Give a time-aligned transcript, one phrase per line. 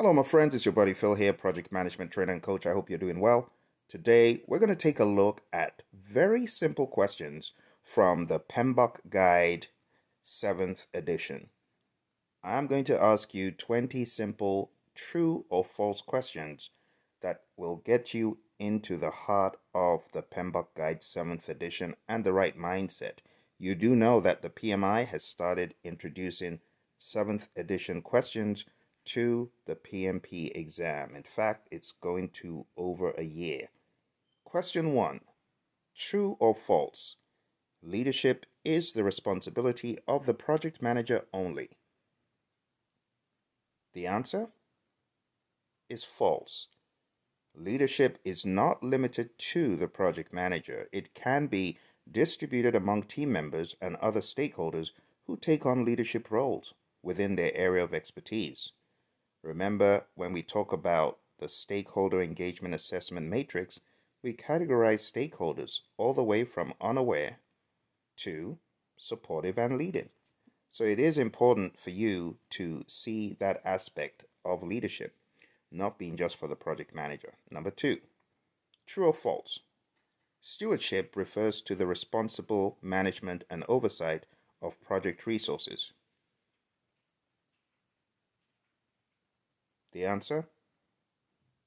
[0.00, 0.54] Hello, my friends.
[0.54, 2.64] It's your buddy Phil here, project management trainer and coach.
[2.64, 3.50] I hope you're doing well.
[3.86, 9.66] Today, we're going to take a look at very simple questions from the PMBOK Guide
[10.24, 11.50] 7th edition.
[12.42, 16.70] I'm going to ask you 20 simple true or false questions
[17.20, 22.32] that will get you into the heart of the PMBOK Guide 7th edition and the
[22.32, 23.18] right mindset.
[23.58, 26.60] You do know that the PMI has started introducing
[26.98, 28.64] 7th edition questions
[29.14, 31.16] to the PMP exam.
[31.16, 33.68] In fact, it's going to over a year.
[34.44, 35.20] Question 1
[35.94, 37.16] True or false?
[37.82, 41.70] Leadership is the responsibility of the project manager only.
[43.94, 44.48] The answer
[45.88, 46.68] is false.
[47.54, 50.88] Leadership is not limited to the project manager.
[50.92, 54.90] It can be distributed among team members and other stakeholders
[55.26, 58.70] who take on leadership roles within their area of expertise.
[59.42, 63.80] Remember, when we talk about the stakeholder engagement assessment matrix,
[64.22, 67.38] we categorize stakeholders all the way from unaware
[68.16, 68.58] to
[68.96, 70.10] supportive and leading.
[70.68, 75.16] So it is important for you to see that aspect of leadership,
[75.72, 77.34] not being just for the project manager.
[77.50, 77.98] Number two,
[78.86, 79.60] true or false?
[80.42, 84.26] Stewardship refers to the responsible management and oversight
[84.62, 85.92] of project resources.
[89.92, 90.48] The answer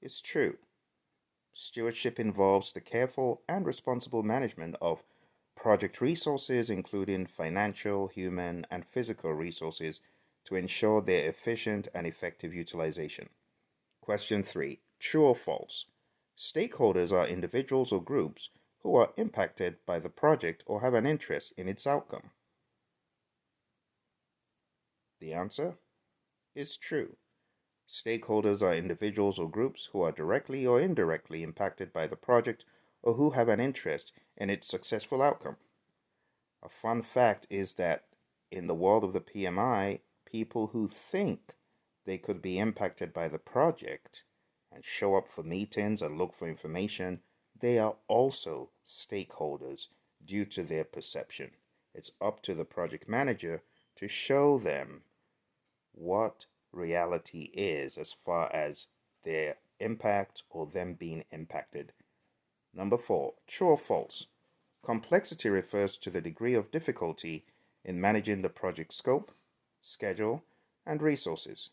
[0.00, 0.58] is true.
[1.52, 5.04] Stewardship involves the careful and responsible management of
[5.56, 10.00] project resources, including financial, human, and physical resources,
[10.44, 13.30] to ensure their efficient and effective utilization.
[14.00, 15.86] Question 3 True or false?
[16.36, 18.50] Stakeholders are individuals or groups
[18.82, 22.30] who are impacted by the project or have an interest in its outcome.
[25.20, 25.78] The answer
[26.54, 27.16] is true.
[27.88, 32.64] Stakeholders are individuals or groups who are directly or indirectly impacted by the project
[33.02, 35.56] or who have an interest in its successful outcome.
[36.62, 38.06] A fun fact is that
[38.50, 41.56] in the world of the PMI, people who think
[42.06, 44.24] they could be impacted by the project
[44.72, 47.20] and show up for meetings and look for information,
[47.54, 49.88] they are also stakeholders
[50.24, 51.50] due to their perception.
[51.94, 53.62] It's up to the project manager
[53.96, 55.04] to show them
[55.92, 58.88] what reality is as far as
[59.24, 61.92] their impact or them being impacted.
[62.72, 64.26] Number four, true or false?
[64.84, 67.44] Complexity refers to the degree of difficulty
[67.84, 69.32] in managing the project scope,
[69.80, 70.42] schedule,
[70.86, 71.70] and resources.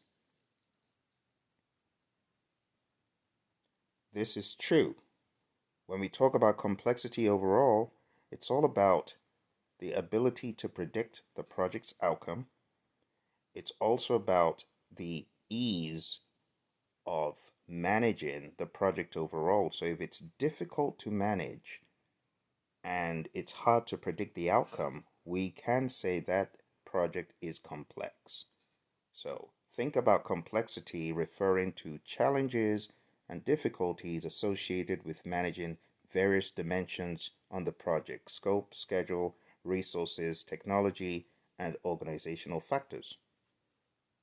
[4.14, 4.96] This is true.
[5.88, 7.94] When we talk about complexity overall,
[8.30, 9.16] it's all about
[9.80, 12.48] the ability to predict the project's outcome.
[13.54, 14.66] It's also about
[14.96, 16.20] the ease
[17.06, 17.38] of
[17.68, 19.72] managing the project overall.
[19.72, 21.82] So if it's difficult to manage
[22.84, 28.46] and it's hard to predict the outcome, we can say that project is complex.
[29.14, 32.90] So think about complexity referring to challenges
[33.30, 35.78] and difficulties associated with managing
[36.12, 43.18] various dimensions on the project scope, schedule, resources, technology, and organizational factors.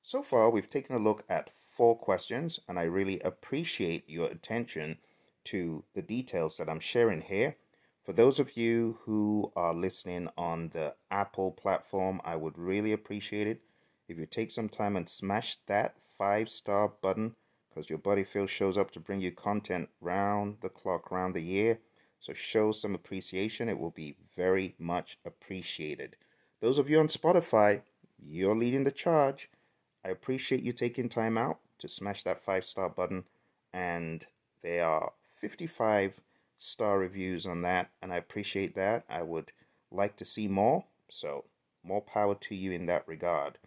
[0.01, 4.97] So far, we've taken a look at four questions, and I really appreciate your attention
[5.45, 7.57] to the details that I'm sharing here.
[8.03, 13.45] For those of you who are listening on the Apple platform, I would really appreciate
[13.47, 13.61] it
[14.07, 17.35] if you take some time and smash that five star button
[17.69, 21.41] because your buddy Phil shows up to bring you content round the clock, round the
[21.41, 21.79] year.
[22.19, 23.69] So show some appreciation.
[23.69, 26.15] It will be very much appreciated.
[26.61, 27.83] Those of you on Spotify,
[28.17, 29.49] you're leading the charge.
[30.03, 33.25] I appreciate you taking time out to smash that five star button.
[33.73, 34.25] And
[34.61, 36.19] there are 55
[36.57, 39.05] star reviews on that, and I appreciate that.
[39.09, 39.51] I would
[39.91, 41.45] like to see more, so
[41.83, 43.57] more power to you in that regard.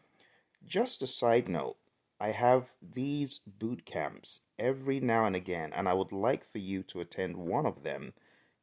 [0.65, 1.77] Just a side note
[2.21, 6.83] I have these boot camps every now and again, and I would like for you
[6.85, 8.13] to attend one of them.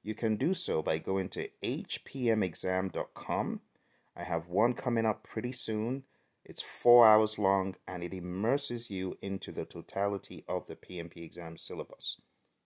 [0.01, 3.61] You can do so by going to hpmexam.com.
[4.15, 6.03] I have one coming up pretty soon.
[6.45, 11.57] It's four hours long and it immerses you into the totality of the PMP exam
[11.57, 12.19] syllabus.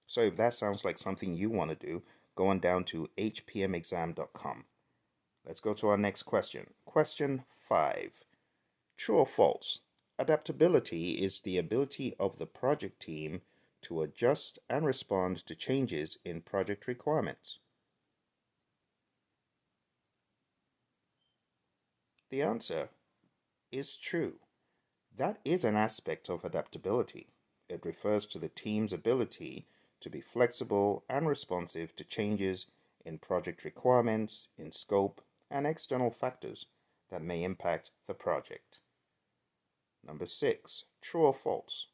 [0.08, 2.04] So if that sounds like something you want to do,
[2.36, 4.66] go on down to hpmexam.com.
[5.46, 6.74] Let's go to our next question.
[6.86, 8.12] Question 5.
[8.96, 9.80] True or false?
[10.20, 13.42] Adaptability is the ability of the project team
[13.82, 17.60] to adjust and respond to changes in project requirements.
[22.30, 22.90] The answer
[23.74, 24.36] is true.
[25.18, 27.28] That is an aspect of adaptability.
[27.68, 29.66] It refers to the team's ability
[30.00, 32.68] to be flexible and responsive to changes
[33.04, 36.68] in project requirements, in scope, and external factors
[37.10, 38.80] that may impact the project.
[40.06, 41.88] Number six, true or false?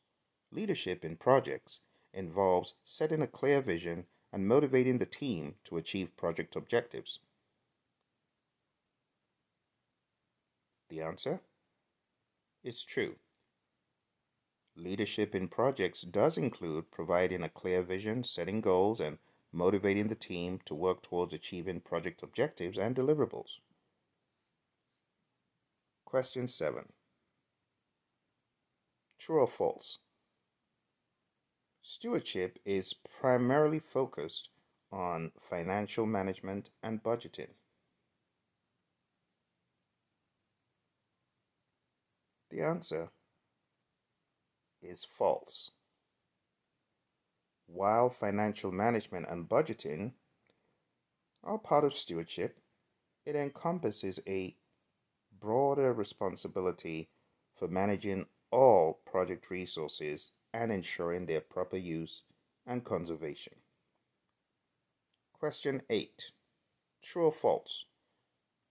[0.52, 1.80] Leadership in projects
[2.14, 7.20] involves setting a clear vision and motivating the team to achieve project objectives.
[10.90, 11.42] The answer
[12.64, 13.16] is true.
[14.76, 19.18] Leadership in projects does include providing a clear vision, setting goals, and
[19.52, 23.58] motivating the team to work towards achieving project objectives and deliverables.
[26.06, 26.86] Question 7.
[29.20, 29.98] True or false?
[31.82, 34.50] Stewardship is primarily focused
[34.92, 37.50] on financial management and budgeting.
[42.50, 43.10] The answer
[44.82, 45.72] is false.
[47.68, 50.14] While financial management and budgeting
[51.44, 52.58] are part of stewardship,
[53.26, 54.56] it encompasses a
[55.40, 57.10] broader responsibility
[57.56, 62.24] for managing all project resources and ensuring their proper use
[62.66, 63.54] and conservation.
[65.34, 66.32] Question 8.
[67.02, 67.86] True or false?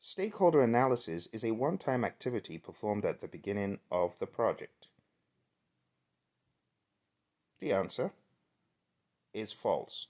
[0.00, 4.86] Stakeholder analysis is a one time activity performed at the beginning of the project.
[7.60, 8.12] The answer
[9.34, 10.06] is false.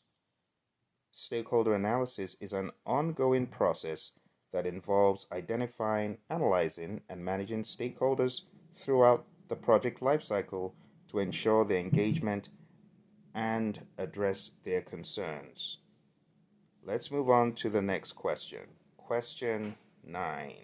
[1.10, 4.12] Stakeholder analysis is an ongoing process
[4.52, 8.42] that involves identifying, analyzing, and managing stakeholders
[8.74, 10.72] throughout the project lifecycle
[11.10, 12.50] to ensure their engagement
[13.34, 15.78] and address their concerns.
[16.84, 18.77] Let's move on to the next question.
[19.08, 19.74] Question
[20.04, 20.54] 9.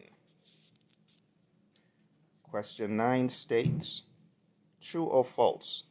[2.43, 4.03] Question 9 states
[4.83, 5.85] True or false?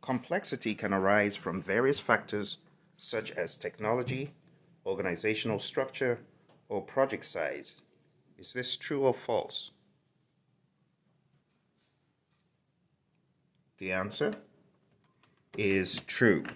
[0.00, 2.56] Complexity can arise from various factors
[2.96, 4.32] such as technology,
[4.86, 6.20] organizational structure,
[6.70, 7.82] or project size.
[8.38, 9.70] Is this true or false?
[13.76, 14.32] The answer
[15.58, 16.46] is true.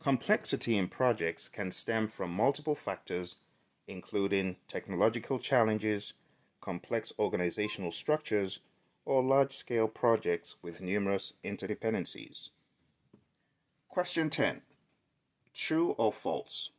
[0.00, 3.36] Complexity in projects can stem from multiple factors,
[3.86, 6.14] including technological challenges,
[6.60, 8.60] complex organizational structures,
[9.04, 12.50] or large scale projects with numerous interdependencies.
[13.88, 14.62] Question 10
[15.52, 16.70] True or false?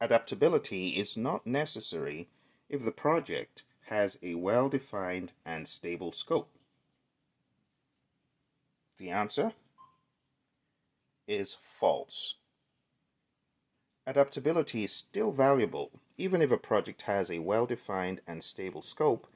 [0.00, 2.28] Adaptability is not necessary
[2.68, 6.50] if the project has a well defined and stable scope.
[8.98, 9.52] The answer
[11.26, 12.34] is false.
[14.08, 19.26] Adaptability is still valuable even if a project has a well defined and stable scope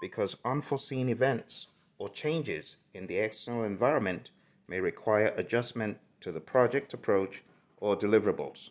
[0.00, 4.30] because unforeseen events or changes in the external environment
[4.66, 7.44] may require adjustment to the project approach
[7.76, 8.70] or deliverables.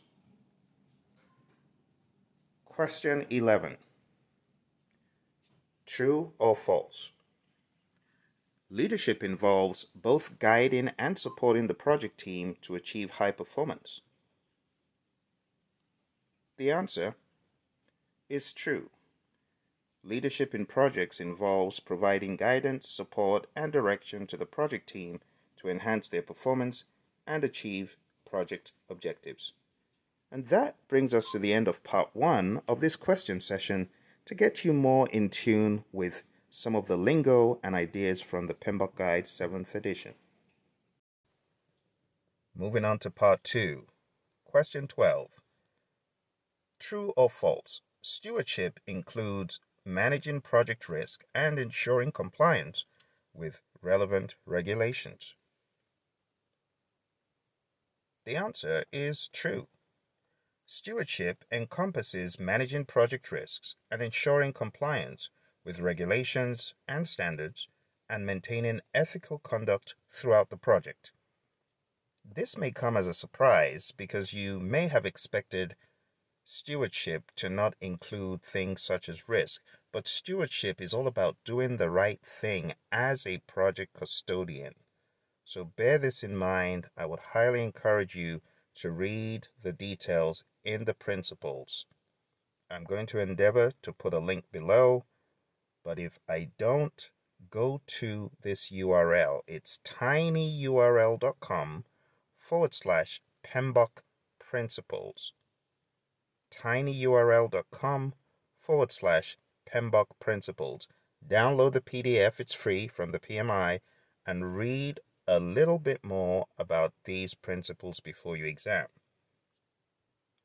[2.65, 3.77] Question 11
[5.85, 7.11] True or false?
[8.69, 14.01] Leadership involves both guiding and supporting the project team to achieve high performance.
[16.57, 17.15] The answer
[18.29, 18.89] is true.
[20.03, 25.19] Leadership in projects involves providing guidance, support, and direction to the project team
[25.57, 26.85] to enhance their performance
[27.27, 27.97] and achieve
[28.29, 29.53] project objectives.
[30.31, 33.89] And that brings us to the end of part one of this question session
[34.25, 38.53] to get you more in tune with some of the lingo and ideas from the
[38.53, 40.13] PMBOK Guide 7th edition.
[42.55, 43.87] Moving on to part two.
[44.45, 45.41] Question 12.
[46.79, 47.81] True or false?
[48.01, 52.85] Stewardship includes managing project risk, and ensuring compliance
[53.33, 55.35] with relevant regulations?
[58.25, 59.67] The answer is true.
[60.65, 65.29] Stewardship encompasses managing project risks and ensuring compliance
[65.63, 67.67] with regulations and standards
[68.09, 71.11] and maintaining ethical conduct throughout the project.
[72.23, 75.75] This may come as a surprise because you may have expected
[76.47, 81.89] stewardship to not include things such as risk, but stewardship is all about doing the
[81.89, 84.75] right thing as a project custodian.
[85.43, 86.89] So bear this in mind.
[86.95, 88.41] I would highly encourage you
[88.75, 91.85] to read the details in the principles.
[92.69, 95.05] I'm going to endeavor to put a link below,
[95.83, 97.09] but if I don't,
[97.49, 99.41] go to this URL.
[99.47, 101.85] It's tinyurl.com
[102.37, 104.01] forward slash PMBOK
[104.39, 105.33] principles
[106.55, 108.13] tinyurl.com
[108.59, 109.37] forward slash
[109.69, 110.87] PMBOK principles.
[111.27, 113.79] download the PDF, it's free from the PMI,
[114.25, 118.87] and read a little bit more about these principles before your exam.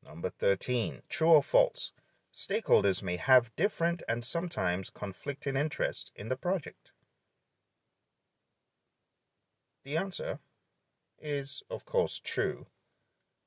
[0.03, 1.03] Number 13.
[1.09, 1.93] True or false?
[2.33, 6.93] Stakeholders may have different and sometimes conflicting interests in the project.
[9.85, 10.39] The answer
[11.19, 12.67] is, of course, true.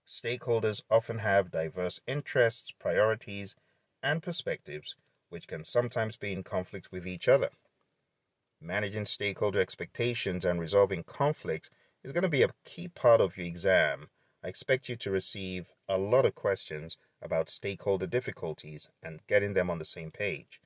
[0.07, 3.55] Stakeholders often have diverse interests, priorities,
[4.01, 4.95] and perspectives,
[5.29, 7.49] which can sometimes be in conflict with each other.
[8.59, 11.69] Managing stakeholder expectations and resolving conflicts
[12.03, 14.09] is going to be a key part of your exam.
[14.43, 19.69] I expect you to receive a lot of questions about stakeholder difficulties and getting them
[19.69, 20.59] on the same page.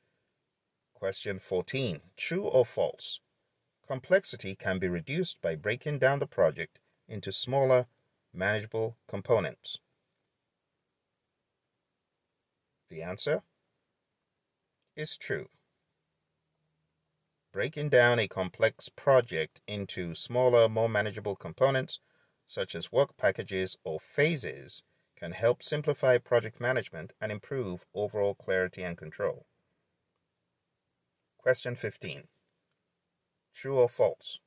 [0.94, 3.20] Question 14 True or false?
[3.88, 7.86] Complexity can be reduced by breaking down the project into smaller,
[8.38, 9.80] manageable components.
[12.90, 13.42] The answer
[14.96, 15.50] is true.
[17.52, 22.00] Breaking down a complex project into smaller, more manageable components,
[22.46, 24.84] such as work packages or phases,
[25.16, 29.48] can help simplify project management and improve overall clarity and control.
[31.40, 32.28] Question 15
[33.54, 34.40] True or false?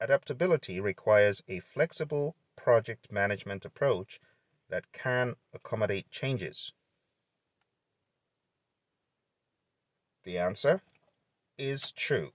[0.00, 4.20] Adaptability requires a flexible project management approach
[4.68, 6.72] that can accommodate changes.
[10.24, 10.82] The answer
[11.56, 12.32] is true.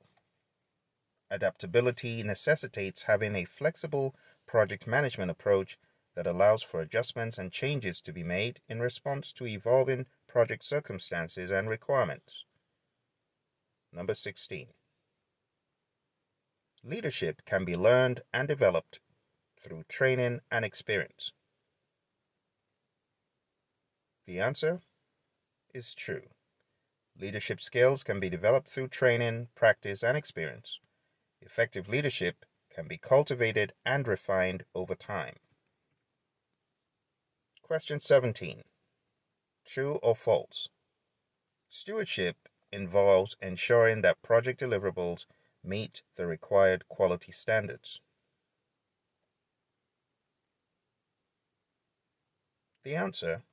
[1.29, 4.15] Adaptability necessitates having a flexible
[4.47, 5.77] project management approach
[6.15, 11.51] that allows for adjustments and changes to be made in response to evolving project circumstances
[11.51, 12.45] and requirements.
[13.91, 14.67] Number 16.
[16.83, 18.99] Leadership can be learned and developed
[19.63, 21.31] through training and experience.
[24.25, 24.81] The answer
[25.73, 26.23] is true.
[27.19, 30.79] Leadership skills can be developed through training, practice, and experience.
[31.41, 35.37] Effective leadership can be cultivated and refined over time.
[37.61, 38.63] Question 17
[39.65, 40.69] True or false?
[41.69, 45.25] Stewardship involves ensuring that project deliverables
[45.63, 48.01] meet the required quality standards.
[52.83, 53.43] The answer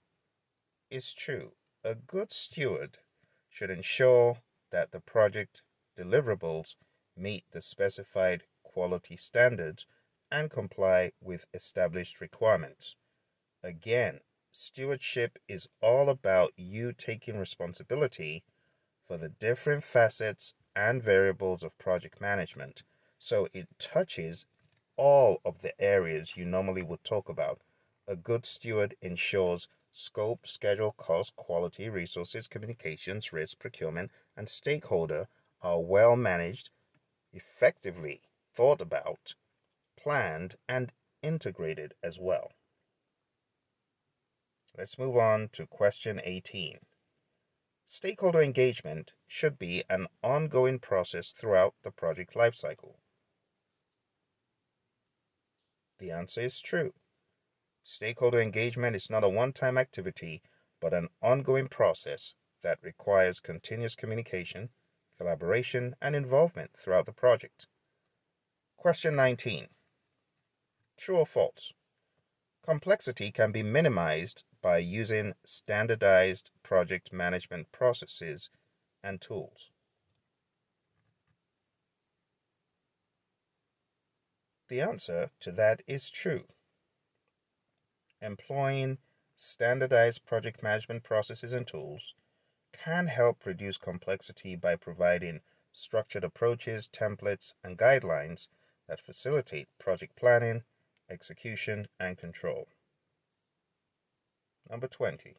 [0.90, 1.52] is true.
[1.84, 2.99] A good steward
[3.49, 4.38] should ensure
[4.70, 5.62] that the project
[5.96, 6.75] deliverables
[7.16, 9.87] meet the specified quality standards
[10.32, 12.96] and comply with established requirements.
[13.62, 14.20] Again,
[14.50, 18.42] stewardship is all about you taking responsibility
[19.06, 22.82] for the different facets and variables of project management.
[23.18, 24.46] So it touches
[24.96, 27.60] all of the areas you normally would talk about.
[28.11, 35.29] A good steward ensures scope, schedule, cost, quality, resources, communications, risk, procurement, and stakeholder
[35.62, 36.71] are well managed,
[37.33, 38.21] effectively
[38.52, 39.37] thought about,
[39.97, 40.90] planned, and
[41.23, 42.50] integrated as well.
[44.76, 46.81] Let's move on to question 18.
[47.85, 52.97] Stakeholder engagement should be an ongoing process throughout the project lifecycle.
[55.99, 56.93] The answer is true.
[57.92, 60.44] Stakeholder engagement is not a one time activity,
[60.78, 64.70] but an ongoing process that requires continuous communication,
[65.18, 67.66] collaboration, and involvement throughout the project.
[68.76, 69.66] Question 19
[70.97, 71.73] True or false?
[72.62, 78.50] Complexity can be minimized by using standardized project management processes
[79.02, 79.68] and tools.
[84.68, 86.44] The answer to that is true.
[88.22, 88.98] Employing
[89.34, 92.14] standardized project management processes and tools
[92.72, 95.40] can help reduce complexity by providing
[95.72, 98.48] structured approaches, templates, and guidelines
[98.88, 100.64] that facilitate project planning,
[101.08, 102.68] execution, and control.
[104.68, 105.36] Number 20.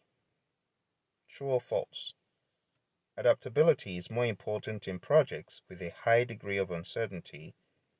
[1.29, 2.13] True or false?
[3.15, 7.53] Adaptability is more important in projects with a high degree of uncertainty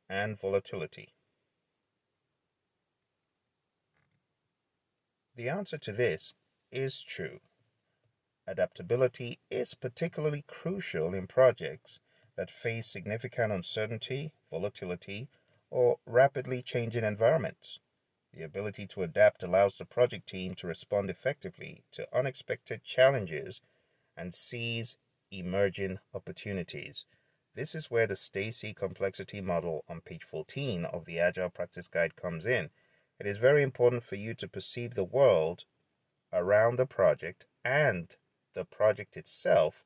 [0.10, 1.14] and volatility.
[5.42, 6.36] The answer to this
[6.72, 7.40] is true.
[8.46, 12.00] Adaptability is particularly crucial in projects
[12.36, 15.30] that face significant uncertainty, volatility,
[15.72, 17.80] or rapidly changing environments.
[18.32, 23.62] The ability to adapt allows the project team to respond effectively to unexpected challenges
[24.16, 24.96] and seize
[25.32, 27.06] emerging opportunities.
[27.56, 32.16] This is where the Stacey complexity model on page 14 of the Agile Practice Guide
[32.16, 32.70] comes in.
[33.22, 35.66] It is very important for you to perceive the world
[36.34, 38.16] around the project and
[38.56, 39.84] the project itself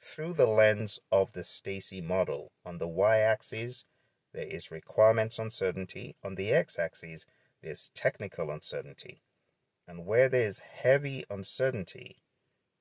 [0.00, 2.50] through the lens of the Stacey model.
[2.64, 3.84] On the y axis,
[4.32, 6.16] there is requirements uncertainty.
[6.24, 7.26] On the x axis,
[7.60, 9.20] there's technical uncertainty.
[9.86, 12.22] And where there is heavy uncertainty,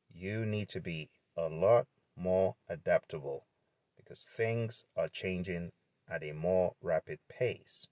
[0.09, 1.85] you need to be a lot
[2.15, 3.45] more adaptable
[3.97, 5.73] because things are changing
[6.09, 7.87] at a more rapid pace.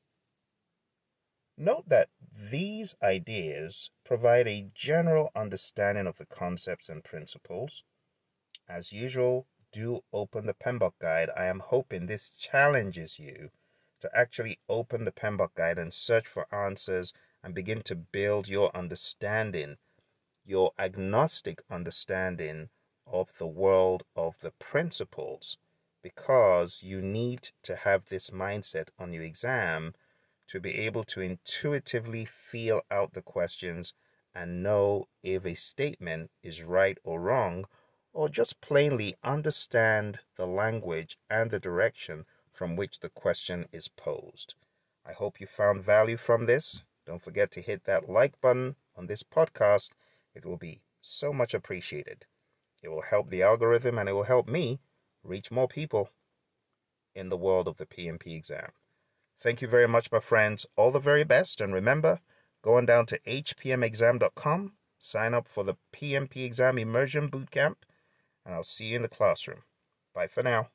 [1.58, 2.10] Note that
[2.52, 7.84] these ideas provide a general understanding of the concepts and principles.
[8.68, 11.30] As usual, do open the PMBOK guide.
[11.36, 13.52] I am hoping this challenges you
[14.00, 18.76] to actually open the PMBOK guide and search for answers and begin to build your
[18.76, 19.78] understanding,
[20.44, 22.70] your agnostic understanding
[23.08, 25.58] of the world of the principles
[26.02, 29.94] because you need to have this mindset on your exam
[30.48, 33.94] to be able to intuitively feel out the questions
[34.34, 37.66] and know if a statement is right or wrong,
[38.14, 44.56] or just plainly understand the language and the direction from which the question is posed.
[45.06, 46.82] I hope you found value from this.
[47.06, 49.92] Don't forget to hit that like button on this podcast.
[50.34, 52.26] It will be so much appreciated.
[52.82, 54.80] It will help the algorithm and it will help me
[55.24, 56.10] reach more people
[57.14, 58.72] in the world of the PMP exam.
[59.42, 60.66] Thank you very much, my friends.
[60.76, 61.62] All the very best.
[61.62, 62.20] And remember,
[62.62, 67.76] going down to hpmexam.com, sign up for the PMP exam immersion bootcamp,
[68.46, 69.64] and I'll see you in the classroom.
[70.14, 70.70] Bye for now.